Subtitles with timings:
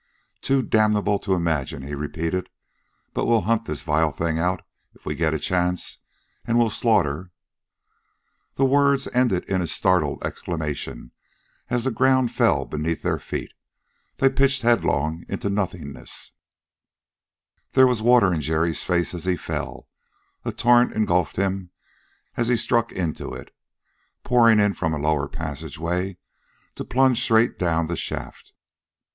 [0.41, 2.49] "Too damnable to imagine!" he repeated.
[3.13, 4.63] "But we'll hunt the vile thing out
[4.95, 5.99] if we get a chance,
[6.43, 7.29] and we'll slaughter"
[8.55, 11.11] The words ended in a startled exclamation
[11.69, 13.53] as the ground fell beneath their feet.
[14.17, 16.31] They pitched headlong into nothingness
[17.73, 19.85] There was water in Jerry's face as he fell.
[20.43, 21.69] A torrent engulfed him
[22.35, 23.53] as he struck into it,
[24.23, 26.17] pouring in from a lower passageway
[26.73, 28.53] to plunge straight down the shaft.